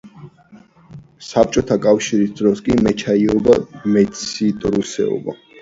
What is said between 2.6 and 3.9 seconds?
კი მეჩაიეობა და